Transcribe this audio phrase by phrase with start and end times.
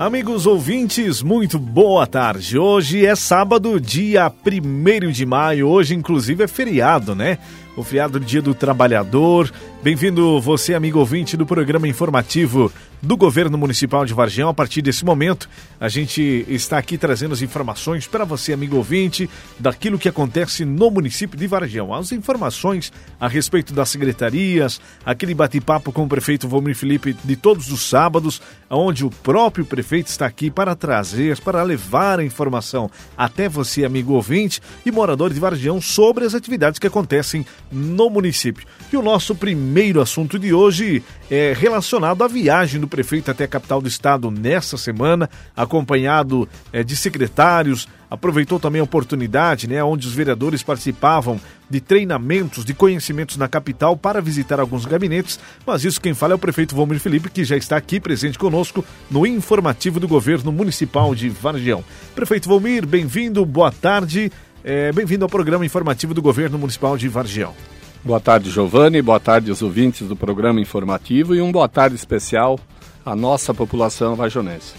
[0.00, 2.58] Amigos ouvintes, muito boa tarde.
[2.58, 5.68] Hoje é sábado, dia 1 de maio.
[5.68, 7.36] Hoje, inclusive, é feriado, né?
[7.76, 9.52] O feriado Dia do Trabalhador.
[9.82, 12.72] Bem-vindo, você, amigo ouvinte do programa informativo
[13.02, 14.48] do Governo Municipal de Vargião.
[14.48, 15.48] A partir desse momento,
[15.78, 20.90] a gente está aqui trazendo as informações para você, amigo ouvinte, daquilo que acontece no
[20.90, 21.94] município de Vargião.
[21.94, 27.70] As informações a respeito das secretarias, aquele bate-papo com o prefeito Vomir Felipe de todos
[27.70, 33.48] os sábados, onde o próprio prefeito está aqui para trazer, para levar a informação até
[33.48, 38.66] você, amigo ouvinte e morador de Vargião, sobre as atividades que acontecem no município.
[38.92, 43.48] E o nosso primeiro assunto de hoje é relacionado à viagem do prefeito até a
[43.48, 47.88] capital do estado nesta semana, acompanhado é, de secretários.
[48.10, 51.40] Aproveitou também a oportunidade, né, onde os vereadores participavam
[51.70, 55.38] de treinamentos, de conhecimentos na capital para visitar alguns gabinetes.
[55.64, 58.84] Mas isso quem fala é o prefeito Vomir Felipe, que já está aqui presente conosco
[59.08, 61.84] no informativo do governo municipal de Vargião.
[62.12, 64.32] Prefeito Vomir, bem-vindo, boa tarde.
[64.64, 67.54] É, bem-vindo ao programa informativo do governo municipal de Vargião.
[68.02, 69.02] Boa tarde, Giovanni.
[69.02, 72.58] Boa tarde aos ouvintes do programa informativo e um boa tarde especial
[73.04, 74.72] à nossa população vajonense.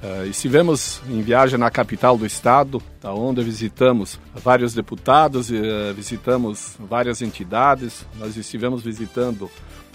[0.00, 7.20] Uh, estivemos em viagem na capital do estado, onde visitamos vários deputados, uh, visitamos várias
[7.20, 8.06] entidades.
[8.16, 9.50] Nós estivemos visitando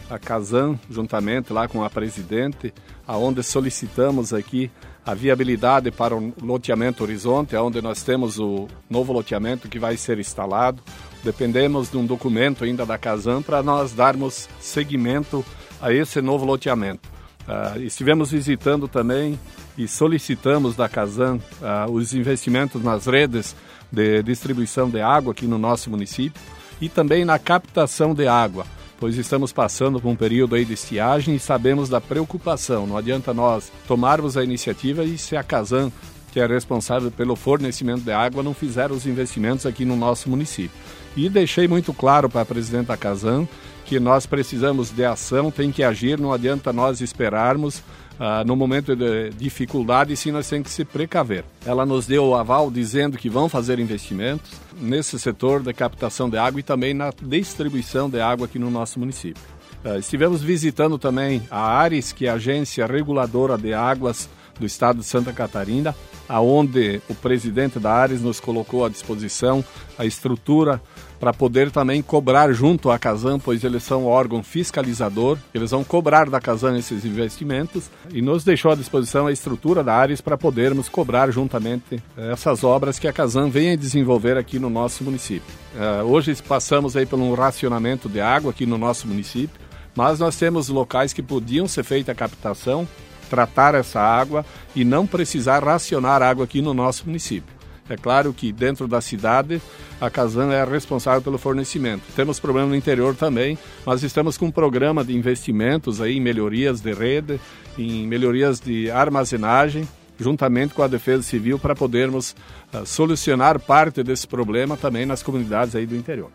[0.09, 2.73] a Casan, juntamente lá com a presidente,
[3.07, 4.69] aonde solicitamos aqui
[5.05, 10.19] a viabilidade para o loteamento Horizonte, onde nós temos o novo loteamento que vai ser
[10.19, 10.83] instalado
[11.23, 15.43] dependemos de um documento ainda da Casan para nós darmos seguimento
[15.81, 17.09] a esse novo loteamento.
[17.47, 19.37] Uh, estivemos visitando também
[19.77, 23.55] e solicitamos da Casan uh, os investimentos nas redes
[23.91, 26.41] de distribuição de água aqui no nosso município
[26.79, 28.65] e também na captação de água,
[28.99, 32.87] pois estamos passando por um período aí de estiagem e sabemos da preocupação.
[32.87, 35.91] Não adianta nós tomarmos a iniciativa e se a Casan,
[36.31, 40.71] que é responsável pelo fornecimento de água, não fizer os investimentos aqui no nosso município.
[41.15, 43.47] E deixei muito claro para a presidenta Casan
[43.85, 48.95] que nós precisamos de ação, tem que agir, não adianta nós esperarmos uh, no momento
[48.95, 51.43] de dificuldade, sim nós temos que se precaver.
[51.65, 56.37] Ela nos deu o aval dizendo que vão fazer investimentos nesse setor da captação de
[56.37, 59.43] água e também na distribuição de água aqui no nosso município.
[59.83, 64.29] Uh, estivemos visitando também a Ares, que é a agência reguladora de águas
[64.59, 65.95] do estado de Santa Catarina,
[66.27, 69.63] aonde o presidente da Ares nos colocou à disposição
[69.97, 70.81] a estrutura
[71.19, 76.29] para poder também cobrar junto à Casan, pois eles são órgão fiscalizador, eles vão cobrar
[76.29, 80.89] da Casan esses investimentos e nos deixou à disposição a estrutura da Ares para podermos
[80.89, 85.47] cobrar juntamente essas obras que a Casan vem a desenvolver aqui no nosso município.
[85.75, 89.61] Uh, hoje passamos aí por um racionamento de água aqui no nosso município,
[89.95, 92.85] mas nós temos locais que podiam ser feita a captação
[93.33, 94.45] tratar essa água
[94.75, 97.51] e não precisar racionar água aqui no nosso município.
[97.89, 99.59] É claro que dentro da cidade
[99.99, 102.03] a Casan é responsável pelo fornecimento.
[102.15, 106.79] Temos problema no interior também, mas estamos com um programa de investimentos aí em melhorias
[106.79, 107.41] de rede,
[107.75, 109.87] em melhorias de armazenagem,
[110.19, 112.35] juntamente com a Defesa Civil para podermos
[112.71, 116.29] uh, solucionar parte desse problema também nas comunidades aí do interior.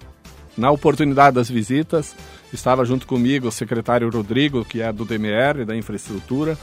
[0.57, 2.17] Na oportunidade das visitas,
[2.53, 6.59] estava junto comigo o secretário Rodrigo, que é do DMR, da infraestrutura,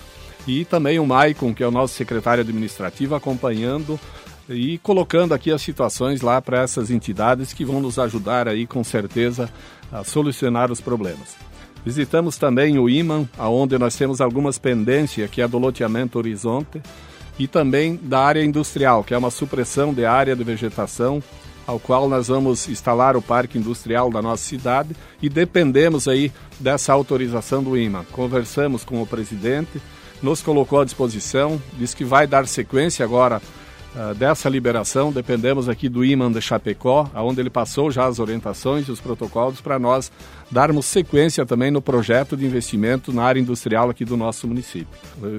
[0.48, 4.00] e também o Maicon, que é o nosso secretário administrativo, acompanhando
[4.48, 8.84] e colocando aqui as situações lá para essas entidades que vão nos ajudar aí com
[8.84, 9.50] certeza
[9.92, 11.36] a solucionar os problemas.
[11.84, 16.82] Visitamos também o IMAN, aonde nós temos algumas pendências, que é do loteamento Horizonte,
[17.38, 21.22] e também da área industrial, que é uma supressão de área de vegetação,
[21.68, 26.94] ao qual nós vamos instalar o parque industrial da nossa cidade e dependemos aí dessa
[26.94, 28.06] autorização do IMAN.
[28.12, 29.82] Conversamos com o presidente,
[30.22, 33.42] nos colocou à disposição, diz que vai dar sequência agora
[33.96, 35.12] uh, dessa liberação.
[35.12, 39.62] Dependemos aqui do imã de Chapecó, aonde ele passou já as orientações e os protocolos
[39.62, 40.12] para nós
[40.52, 44.88] darmos sequência também no projeto de investimento na área industrial aqui do nosso município.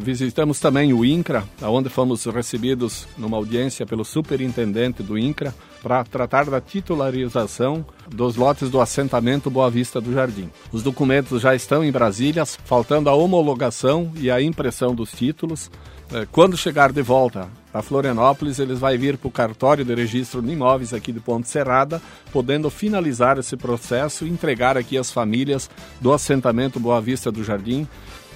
[0.00, 6.46] Visitamos também o INCRA, onde fomos recebidos numa audiência pelo superintendente do INCRA para tratar
[6.46, 10.50] da titularização dos lotes do assentamento Boa Vista do Jardim.
[10.72, 15.70] Os documentos já estão em Brasília, faltando a homologação e a impressão dos títulos.
[16.12, 20.40] É, quando chegar de volta a Florianópolis, eles vai vir para o cartório de registro
[20.40, 22.00] de imóveis aqui de Ponte Serrada,
[22.32, 25.68] podendo finalizar esse processo e entregar aqui às famílias
[26.00, 27.86] do assentamento Boa Vista do Jardim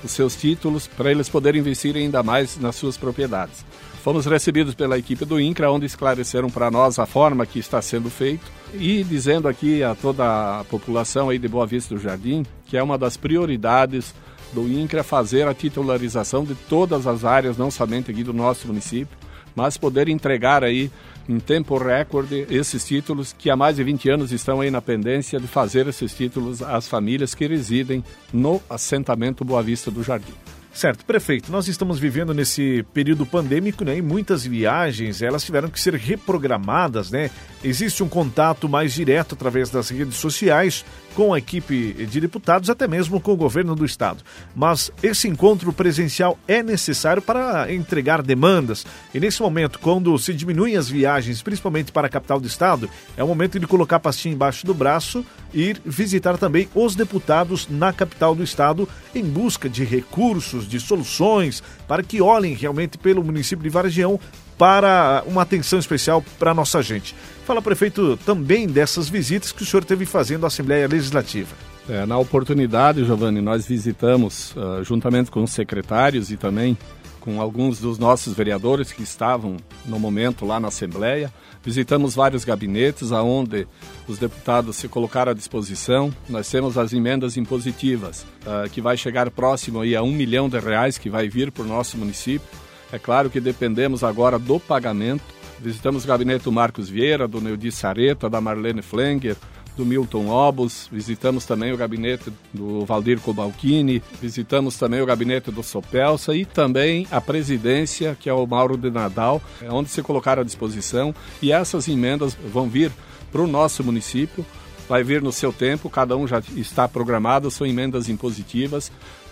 [0.03, 3.65] os seus títulos para eles poderem investir ainda mais nas suas propriedades.
[4.03, 8.09] Fomos recebidos pela equipe do INCRA, onde esclareceram para nós a forma que está sendo
[8.09, 12.77] feito e dizendo aqui a toda a população aí de Boa Vista do Jardim que
[12.77, 14.15] é uma das prioridades
[14.53, 19.17] do INCRA fazer a titularização de todas as áreas, não somente aqui do nosso município,
[19.55, 20.91] mas poder entregar aí
[21.29, 25.39] em tempo recorde esses títulos que há mais de 20 anos estão aí na pendência
[25.39, 28.03] de fazer esses títulos às famílias que residem
[28.33, 30.35] no assentamento Boa Vista do Jardim.
[30.73, 31.51] Certo, prefeito.
[31.51, 33.97] Nós estamos vivendo nesse período pandêmico, né?
[33.97, 37.29] E muitas viagens, elas tiveram que ser reprogramadas, né?
[37.63, 40.85] Existe um contato mais direto através das redes sociais
[41.21, 44.25] com a equipe de deputados, até mesmo com o governo do estado.
[44.57, 48.87] Mas esse encontro presencial é necessário para entregar demandas.
[49.13, 52.89] E nesse momento, quando se diminuem as viagens, principalmente para a capital do estado,
[53.19, 55.23] é o momento de colocar a pastinha embaixo do braço
[55.53, 60.81] e ir visitar também os deputados na capital do estado em busca de recursos, de
[60.81, 64.19] soluções, para que olhem realmente pelo município de Vargião
[64.61, 67.15] para uma atenção especial para a nossa gente.
[67.47, 71.57] Fala, prefeito, também dessas visitas que o senhor teve fazendo à Assembleia Legislativa.
[71.89, 76.77] É, na oportunidade, Giovanni, nós visitamos, uh, juntamente com os secretários e também
[77.21, 81.33] com alguns dos nossos vereadores que estavam no momento lá na Assembleia,
[81.65, 83.67] visitamos vários gabinetes aonde
[84.07, 86.13] os deputados se colocaram à disposição.
[86.29, 90.59] Nós temos as emendas impositivas, uh, que vai chegar próximo aí a um milhão de
[90.59, 92.47] reais que vai vir para o nosso município
[92.93, 95.23] é claro que dependemos agora do pagamento.
[95.59, 99.37] Visitamos o gabinete do Marcos Vieira, do Neudi Sareta, da Marlene Flenger,
[99.77, 105.63] do Milton Obos, visitamos também o gabinete do Valdir Cobalcini, visitamos também o gabinete do
[105.63, 110.43] Sopelsa e também a presidência, que é o Mauro de Nadal, é onde se colocaram
[110.43, 111.15] à disposição.
[111.41, 112.91] E essas emendas vão vir
[113.31, 114.45] para o nosso município,
[114.89, 118.91] vai vir no seu tempo, cada um já está programado, são emendas impositivas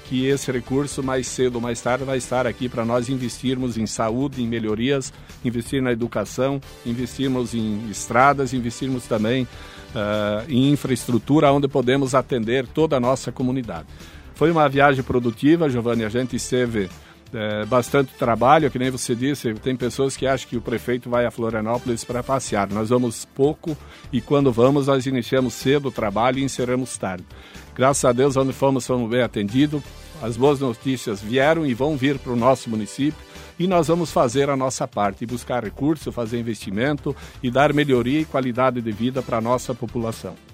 [0.08, 3.86] que esse recurso mais cedo ou mais tarde vai estar aqui para nós investirmos em
[3.86, 5.12] saúde, em melhorias,
[5.44, 12.96] investir na educação, investirmos em estradas, investirmos também uh, em infraestrutura onde podemos atender toda
[12.96, 13.86] a nossa comunidade.
[14.34, 16.88] Foi uma viagem produtiva, Giovanni, a gente esteve
[17.32, 21.26] é, bastante trabalho, que nem você disse, tem pessoas que acham que o prefeito vai
[21.26, 22.68] a Florianópolis para passear.
[22.70, 23.76] Nós vamos pouco
[24.12, 27.24] e quando vamos nós iniciamos cedo o trabalho e encerramos tarde.
[27.74, 29.82] Graças a Deus, onde fomos, fomos bem atendidos.
[30.20, 33.22] As boas notícias vieram e vão vir para o nosso município
[33.58, 38.24] e nós vamos fazer a nossa parte, buscar recursos, fazer investimento e dar melhoria e
[38.24, 40.47] qualidade de vida para a nossa população.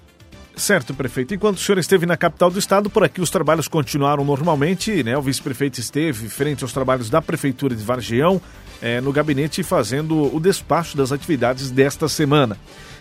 [0.55, 1.33] Certo, prefeito.
[1.33, 5.17] Enquanto o senhor esteve na capital do estado, por aqui os trabalhos continuaram normalmente, né?
[5.17, 8.41] O vice-prefeito esteve frente aos trabalhos da prefeitura de Vargião,
[8.81, 12.57] é, no gabinete fazendo o despacho das atividades desta semana.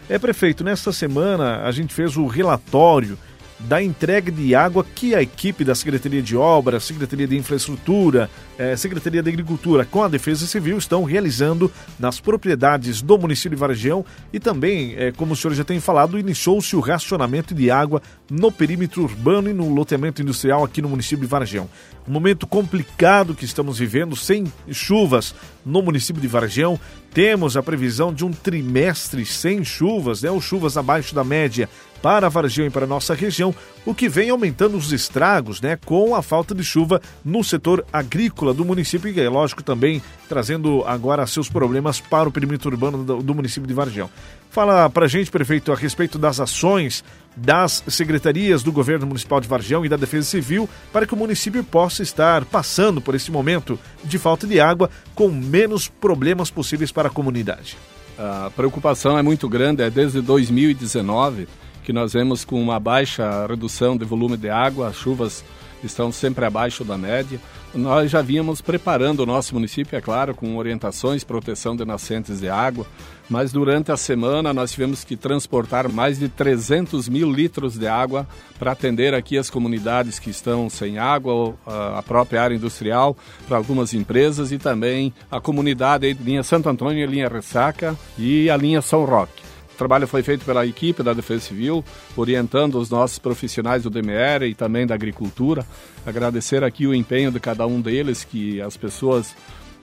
[0.08, 3.16] É, prefeito, nesta semana a gente fez o relatório
[3.58, 8.28] da entrega de água que a equipe da Secretaria de Obras, Secretaria de Infraestrutura,
[8.58, 13.60] eh, Secretaria de Agricultura com a Defesa Civil estão realizando nas propriedades do município de
[13.60, 18.02] Vargião e também, eh, como o senhor já tem falado, iniciou-se o racionamento de água
[18.30, 21.68] no perímetro urbano e no loteamento industrial aqui no município de Vargião.
[22.06, 25.34] Um momento complicado que estamos vivendo, sem chuvas
[25.64, 26.78] no município de Vargião.
[27.12, 31.68] Temos a previsão de um trimestre sem chuvas, né, ou chuvas abaixo da média
[32.04, 33.54] para a Vargião e para a nossa região,
[33.86, 38.52] o que vem aumentando os estragos né, com a falta de chuva no setor agrícola
[38.52, 43.22] do município e, é lógico, também trazendo agora seus problemas para o perímetro urbano do,
[43.22, 44.10] do município de Vargião.
[44.50, 47.02] Fala para a gente, prefeito, a respeito das ações
[47.34, 51.64] das secretarias do governo municipal de Vargião e da Defesa Civil para que o município
[51.64, 57.08] possa estar passando por esse momento de falta de água com menos problemas possíveis para
[57.08, 57.78] a comunidade.
[58.18, 61.48] A preocupação é muito grande, é desde 2019
[61.84, 65.44] que nós vemos com uma baixa redução de volume de água, as chuvas
[65.82, 67.38] estão sempre abaixo da média.
[67.74, 72.48] Nós já vínhamos preparando o nosso município, é claro, com orientações, proteção de nascentes de
[72.48, 72.86] água,
[73.28, 78.26] mas durante a semana nós tivemos que transportar mais de 300 mil litros de água
[78.58, 83.92] para atender aqui as comunidades que estão sem água, a própria área industrial, para algumas
[83.92, 89.53] empresas e também a comunidade linha Santo Antônio, linha Ressaca e a linha São Roque.
[89.74, 91.84] O trabalho foi feito pela equipe da Defesa Civil,
[92.16, 95.66] orientando os nossos profissionais do DMR e também da agricultura.
[96.06, 99.34] Agradecer aqui o empenho de cada um deles, que as pessoas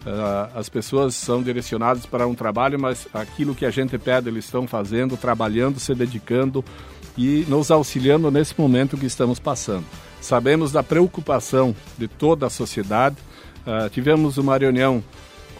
[0.01, 4.45] Uh, as pessoas são direcionadas para um trabalho, mas aquilo que a gente pede eles
[4.45, 6.65] estão fazendo, trabalhando, se dedicando
[7.15, 9.85] e nos auxiliando nesse momento que estamos passando.
[10.19, 13.15] Sabemos da preocupação de toda a sociedade.
[13.59, 15.03] Uh, tivemos uma reunião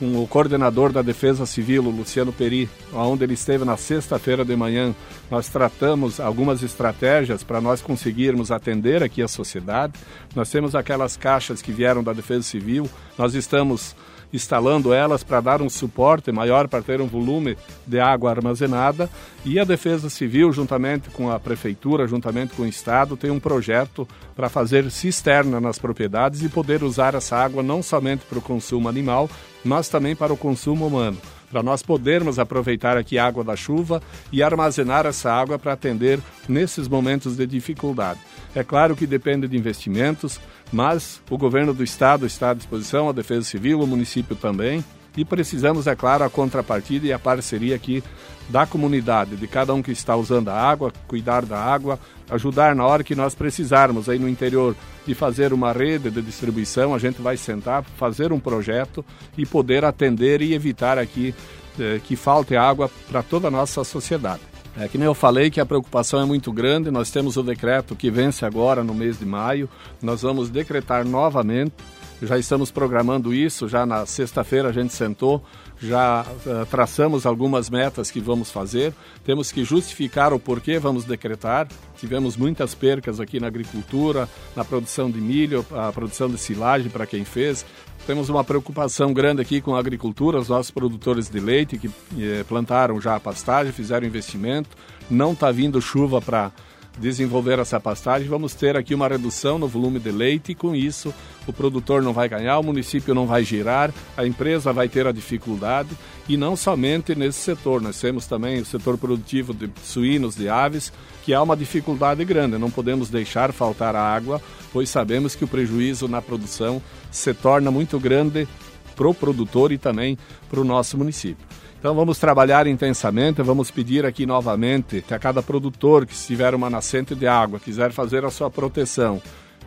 [0.02, 4.96] com o coordenador da Defesa Civil, Luciano Peri, onde ele esteve na sexta-feira de manhã.
[5.30, 9.94] Nós tratamos algumas estratégias para nós conseguirmos atender aqui a sociedade.
[10.36, 12.90] Nós temos aquelas caixas que vieram da Defesa Civil.
[13.16, 13.96] Nós estamos
[14.34, 17.56] instalando elas para dar um suporte maior, para ter um volume
[17.86, 19.08] de água armazenada.
[19.46, 24.08] E a Defesa Civil, juntamente com a Prefeitura, juntamente com o Estado, tem um projeto
[24.36, 28.90] para fazer cisterna nas propriedades e poder usar essa água não somente para o consumo
[28.90, 29.30] animal,
[29.64, 31.18] mas também para o consumo humano
[31.52, 34.02] para nós podermos aproveitar aqui a água da chuva
[34.32, 38.20] e armazenar essa água para atender nesses momentos de dificuldade.
[38.56, 40.40] É claro que depende de investimentos,
[40.72, 44.84] mas o governo do estado está à disposição, a Defesa Civil, o município também,
[45.16, 48.04] e precisamos, é claro, a contrapartida e a parceria aqui
[48.50, 52.00] da comunidade, de cada um que está usando a água, cuidar da água,
[52.30, 54.10] ajudar na hora que nós precisarmos.
[54.10, 54.76] Aí no interior
[55.06, 59.06] de fazer uma rede de distribuição, a gente vai sentar, fazer um projeto
[59.38, 61.34] e poder atender e evitar aqui
[61.80, 64.42] eh, que falte água para toda a nossa sociedade.
[64.78, 67.96] É que nem eu falei que a preocupação é muito grande, nós temos o decreto
[67.96, 69.70] que vence agora no mês de maio,
[70.02, 71.74] nós vamos decretar novamente
[72.22, 75.44] já estamos programando isso, já na sexta-feira a gente sentou,
[75.82, 78.94] já uh, traçamos algumas metas que vamos fazer,
[79.26, 81.68] temos que justificar o porquê vamos decretar.
[81.98, 87.06] Tivemos muitas percas aqui na agricultura, na produção de milho, a produção de silagem para
[87.06, 87.66] quem fez.
[88.06, 92.44] Temos uma preocupação grande aqui com a agricultura, os nossos produtores de leite que eh,
[92.48, 94.70] plantaram já a pastagem, fizeram investimento,
[95.10, 96.52] não está vindo chuva para
[97.00, 100.52] desenvolver essa pastagem, vamos ter aqui uma redução no volume de leite.
[100.52, 101.14] E com isso
[101.48, 105.12] o produtor não vai ganhar, o município não vai girar, a empresa vai ter a
[105.12, 105.90] dificuldade.
[106.28, 110.92] E não somente nesse setor, nós temos também o setor produtivo de suínos, de aves,
[111.24, 116.08] que há uma dificuldade grande, não podemos deixar faltar água, pois sabemos que o prejuízo
[116.08, 116.82] na produção
[117.12, 118.48] se torna muito grande
[118.96, 120.18] para o produtor e também
[120.50, 121.51] para o nosso município.
[121.82, 126.70] Então vamos trabalhar intensamente, vamos pedir aqui novamente que a cada produtor que tiver uma
[126.70, 129.20] nascente de água, quiser fazer a sua proteção,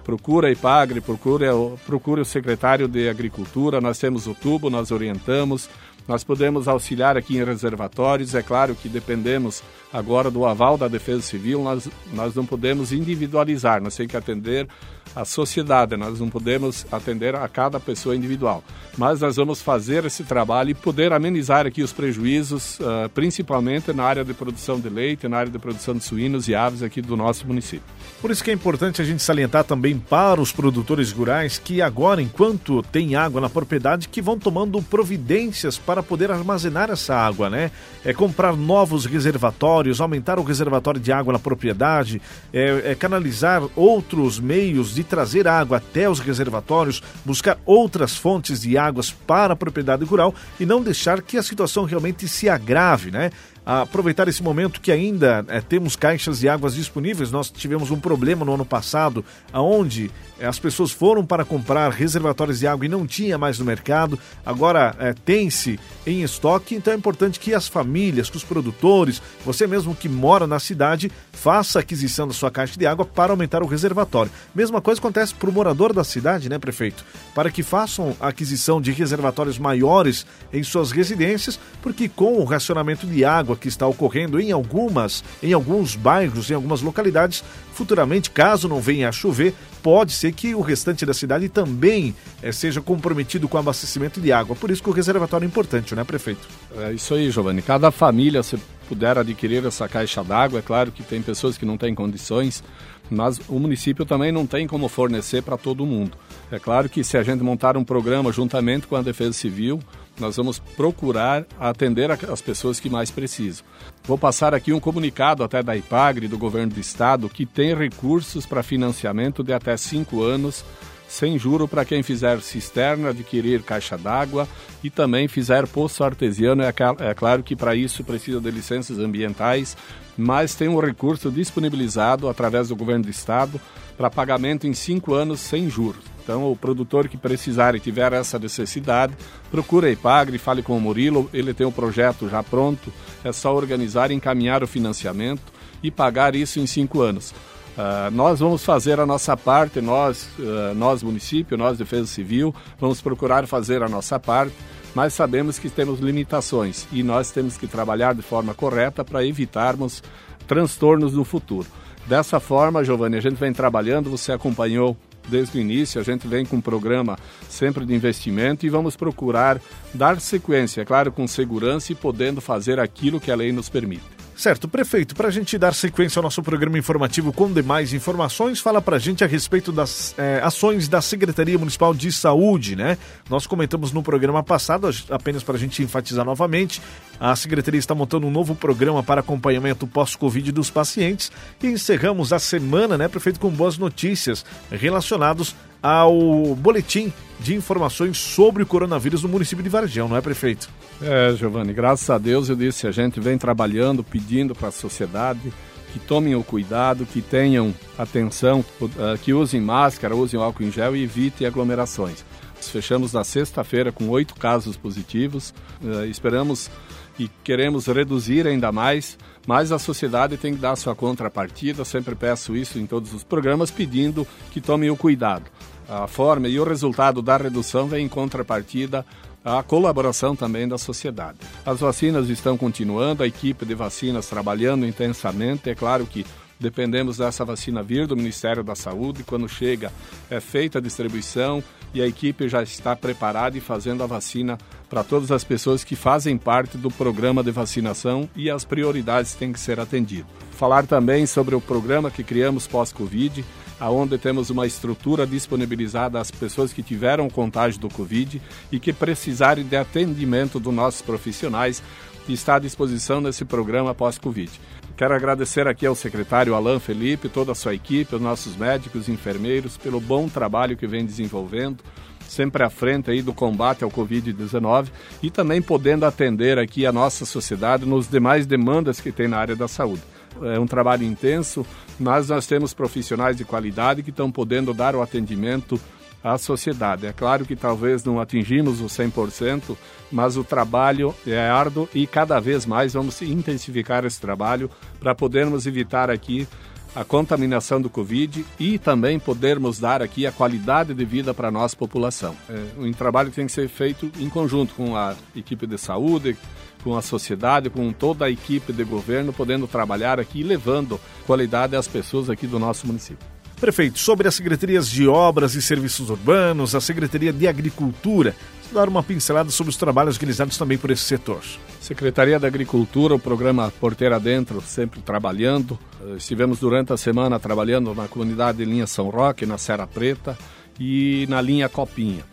[0.05, 1.47] procura a IPAGRE, procure,
[1.85, 5.69] procure o secretário de Agricultura, nós temos o tubo, nós orientamos,
[6.07, 11.23] nós podemos auxiliar aqui em reservatórios, é claro que dependemos agora do aval da Defesa
[11.23, 14.69] Civil, nós, nós não podemos individualizar, nós temos que atender
[15.15, 18.65] a sociedade, nós não podemos atender a cada pessoa individual.
[18.97, 24.03] Mas nós vamos fazer esse trabalho e poder amenizar aqui os prejuízos, uh, principalmente na
[24.03, 27.17] área de produção de leite, na área de produção de suínos e aves aqui do
[27.17, 27.87] nosso município.
[28.21, 32.21] Por isso que é importante a gente salientar também para os produtores rurais que agora,
[32.21, 37.71] enquanto tem água na propriedade, que vão tomando providências para poder armazenar essa água, né?
[38.05, 42.21] É comprar novos reservatórios, aumentar o reservatório de água na propriedade,
[42.53, 48.77] é, é canalizar outros meios de trazer água até os reservatórios, buscar outras fontes de
[48.77, 53.31] águas para a propriedade rural e não deixar que a situação realmente se agrave, né?
[53.65, 57.31] Aproveitar esse momento que ainda é, temos caixas de águas disponíveis.
[57.31, 62.59] Nós tivemos um problema no ano passado, aonde é, as pessoas foram para comprar reservatórios
[62.59, 64.19] de água e não tinha mais no mercado.
[64.45, 69.67] Agora é, tem-se em estoque, então é importante que as famílias, que os produtores, você
[69.67, 73.67] mesmo que mora na cidade, faça aquisição da sua caixa de água para aumentar o
[73.67, 74.31] reservatório.
[74.55, 77.05] Mesma coisa acontece para o morador da cidade, né, prefeito?
[77.35, 83.07] Para que façam a aquisição de reservatórios maiores em suas residências, porque com o racionamento
[83.07, 88.69] de água que está ocorrendo em algumas, em alguns bairros, em algumas localidades, futuramente, caso
[88.69, 93.49] não venha a chover, pode ser que o restante da cidade também é, seja comprometido
[93.49, 94.57] com abastecimento de água.
[94.57, 96.49] Por isso que o reservatório é importante, né, prefeito?
[96.79, 97.61] É isso aí, Giovanni.
[97.61, 98.59] Cada família, se
[98.89, 102.63] puder adquirir essa caixa d'água, é claro que tem pessoas que não têm condições,
[103.11, 106.17] mas o município também não tem como fornecer para todo mundo.
[106.51, 109.81] É claro que se a gente montar um programa juntamente com a Defesa Civil,
[110.19, 113.65] nós vamos procurar atender as pessoas que mais precisam.
[114.05, 118.47] Vou passar aqui um comunicado até da IPAGRE, do governo do estado, que tem recursos
[118.47, 120.65] para financiamento de até cinco anos,
[121.09, 124.49] sem juro para quem fizer cisterna, adquirir caixa d'água
[124.83, 126.63] e também fizer poço artesiano.
[126.63, 129.77] É, é claro que para isso precisa de licenças ambientais,
[130.17, 133.61] mas tem um recurso disponibilizado através do governo do estado
[133.97, 136.14] para pagamento em cinco anos sem juros.
[136.25, 139.15] Então, o produtor que precisar e tiver essa necessidade,
[139.51, 142.91] procure a Ipagre, fale com o Murilo, ele tem o um projeto já pronto,
[143.23, 145.53] é só organizar, encaminhar o financiamento
[145.83, 147.31] e pagar isso em cinco anos.
[147.77, 153.03] Uh, nós vamos fazer a nossa parte, nós, uh, nós município, nós Defesa Civil, vamos
[153.03, 154.55] procurar fazer a nossa parte,
[154.95, 160.03] mas sabemos que temos limitações e nós temos que trabalhar de forma correta para evitarmos
[160.47, 161.67] transtornos no futuro.
[162.07, 164.97] Dessa forma, Giovanni, a gente vem trabalhando, você acompanhou
[165.29, 169.61] desde o início, a gente vem com um programa sempre de investimento e vamos procurar
[169.93, 174.24] dar sequência, é claro, com segurança e podendo fazer aquilo que a lei nos permite.
[174.37, 178.83] Certo, prefeito, para a gente dar sequência ao nosso programa informativo com demais informações, fala
[178.83, 182.99] para a gente a respeito das é, ações da Secretaria Municipal de Saúde, né?
[183.31, 186.83] Nós comentamos no programa passado, apenas para a gente enfatizar novamente,
[187.21, 191.31] a Secretaria está montando um novo programa para acompanhamento pós-Covid dos pacientes
[191.63, 198.65] e encerramos a semana, né, prefeito, com boas notícias relacionados ao boletim de informações sobre
[198.65, 200.69] o coronavírus no município de Varjão, não é, prefeito?
[201.03, 205.53] É, Giovanni, graças a Deus eu disse, a gente vem trabalhando, pedindo para a sociedade
[205.93, 210.97] que tomem o cuidado, que tenham atenção, eh, que usem máscara, usem álcool em gel
[210.97, 212.25] e evitem aglomerações.
[212.57, 216.69] Nós fechamos na sexta-feira com oito casos positivos, eh, esperamos
[217.17, 221.85] e queremos reduzir ainda mais, mas a sociedade tem que dar sua contrapartida.
[221.85, 225.45] Sempre peço isso em todos os programas, pedindo que tomem o cuidado
[225.89, 229.05] a forma e o resultado da redução vem em contrapartida
[229.45, 231.39] a colaboração também da sociedade.
[231.67, 235.69] As vacinas estão continuando, a equipe de vacinas trabalhando intensamente.
[235.69, 236.25] É claro que
[236.59, 239.23] dependemos dessa vacina vir do Ministério da Saúde.
[239.23, 239.93] Quando chega,
[240.31, 244.57] é feita a distribuição e a equipe já está preparada e fazendo a vacina
[244.89, 249.53] para todas as pessoas que fazem parte do programa de vacinação e as prioridades têm
[249.53, 250.27] que ser atendidas.
[250.53, 253.45] Falar também sobre o programa que criamos pós-Covid
[253.79, 258.41] aonde temos uma estrutura disponibilizada às pessoas que tiveram contágio do Covid
[258.71, 261.83] e que precisarem de atendimento dos nossos profissionais
[262.29, 264.51] e está à disposição nesse programa pós-Covid.
[264.97, 269.13] Quero agradecer aqui ao secretário Alain Felipe, toda a sua equipe, os nossos médicos e
[269.13, 271.83] enfermeiros, pelo bom trabalho que vem desenvolvendo,
[272.29, 274.89] sempre à frente aí do combate ao Covid-19
[275.23, 279.57] e também podendo atender aqui a nossa sociedade nos demais demandas que tem na área
[279.57, 281.67] da saúde é um trabalho intenso,
[281.99, 285.81] mas nós temos profissionais de qualidade que estão podendo dar o atendimento
[286.23, 287.07] à sociedade.
[287.07, 289.77] É claro que talvez não atingimos o 100%,
[290.11, 295.67] mas o trabalho é árduo e cada vez mais vamos intensificar esse trabalho para podermos
[295.67, 296.49] evitar aqui
[296.95, 301.51] a contaminação do Covid e também podermos dar aqui a qualidade de vida para a
[301.51, 302.37] nossa população.
[302.49, 306.37] É um trabalho que tem que ser feito em conjunto com a equipe de saúde,
[306.85, 311.75] com a sociedade, com toda a equipe de governo, podendo trabalhar aqui e levando qualidade
[311.75, 313.27] às pessoas aqui do nosso município.
[313.59, 318.37] Prefeito, sobre as secretarias de obras e serviços urbanos, a Secretaria de Agricultura,
[318.71, 321.41] dar uma pincelada sobre os trabalhos realizados também por esse setor.
[321.81, 325.79] Secretaria da Agricultura, o programa Porteira Dentro, sempre trabalhando.
[326.03, 330.37] Eh, estivemos durante a semana trabalhando na comunidade de linha São Roque, na Serra Preta
[330.79, 332.25] e na linha Copinha.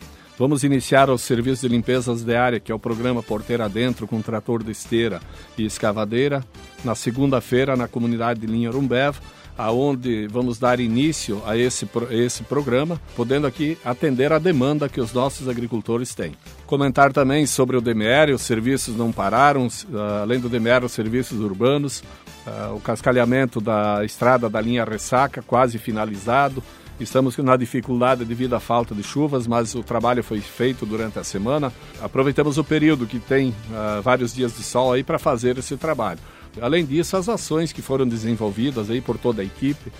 [0.42, 4.20] Vamos iniciar os serviços de limpezas de área, que é o programa Porteira Dentro, com
[4.20, 5.20] trator de esteira
[5.56, 6.42] e escavadeira,
[6.84, 9.18] na segunda-feira na comunidade de Linha Rumbev,
[9.56, 15.12] aonde vamos dar início a esse, esse programa, podendo aqui atender a demanda que os
[15.12, 16.32] nossos agricultores têm.
[16.66, 21.38] Comentar também sobre o DMR, os serviços não pararam, ah, além do DMR, os serviços
[21.38, 22.02] urbanos,
[22.44, 26.60] ah, o cascalhamento da estrada da linha Ressaca quase finalizado,
[27.00, 31.24] Estamos na dificuldade devido à falta de chuvas, mas o trabalho foi feito durante a
[31.24, 31.72] semana.
[32.00, 36.20] Aproveitamos o período que tem uh, vários dias de sol aí para fazer esse trabalho.
[36.60, 39.90] Além disso, as ações que foram desenvolvidas aí por toda a equipe,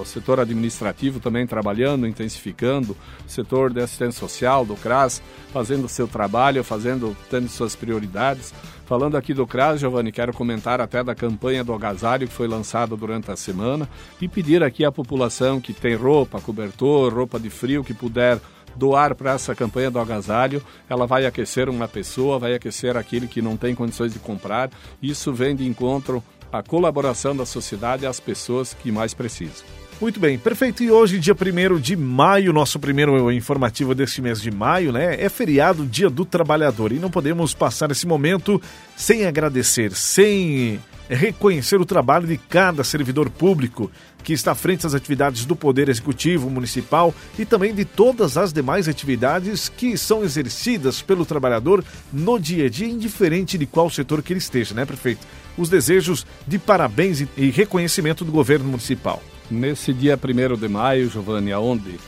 [0.00, 5.88] o setor administrativo também trabalhando, intensificando, o setor de assistência social, do CRAS, fazendo o
[5.88, 8.52] seu trabalho, fazendo, tendo suas prioridades.
[8.86, 12.94] Falando aqui do CRAS, Giovanni, quero comentar até da campanha do agasalho que foi lançada
[12.96, 13.88] durante a semana
[14.20, 18.38] e pedir aqui à população que tem roupa, cobertor, roupa de frio, que puder
[18.76, 20.62] doar para essa campanha do agasalho.
[20.88, 24.70] Ela vai aquecer uma pessoa, vai aquecer aquele que não tem condições de comprar.
[25.02, 26.22] Isso vem de encontro
[26.58, 29.66] à colaboração da sociedade às pessoas que mais precisam.
[30.00, 30.82] Muito bem, perfeito.
[30.82, 35.20] E hoje, dia 1 de maio, nosso primeiro informativo deste mês de maio, né?
[35.20, 36.92] É feriado, Dia do Trabalhador.
[36.92, 38.60] E não podemos passar esse momento
[38.96, 43.90] sem agradecer, sem reconhecer o trabalho de cada servidor público
[44.22, 48.52] que está à frente das atividades do Poder Executivo Municipal e também de todas as
[48.52, 54.22] demais atividades que são exercidas pelo trabalhador no dia a dia, indiferente de qual setor
[54.22, 55.26] que ele esteja, né, prefeito?
[55.56, 59.22] Os desejos de parabéns e reconhecimento do governo municipal.
[59.50, 61.98] Nesse dia 1 de maio, Giovanni, aonde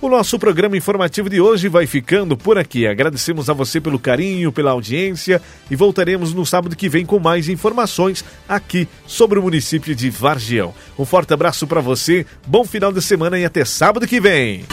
[0.00, 2.86] O nosso programa informativo de hoje vai ficando por aqui.
[2.86, 7.48] Agradecemos a você pelo carinho, pela audiência e voltaremos no sábado que vem com mais
[7.48, 10.72] informações aqui sobre o município de Vargião.
[10.96, 14.64] Um forte abraço para você, bom final de semana e até sábado que vem.